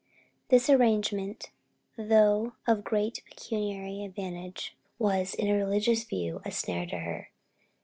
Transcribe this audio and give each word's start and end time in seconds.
This 0.49 0.67
arrangement, 0.67 1.51
though 1.95 2.53
of 2.65 2.83
great 2.83 3.21
pecuniary 3.29 4.03
advantage, 4.03 4.75
was, 4.97 5.35
in 5.35 5.47
a 5.47 5.53
religious 5.53 6.05
view, 6.05 6.41
a 6.43 6.49
snare 6.49 6.87
to 6.87 6.97
her. 6.97 7.29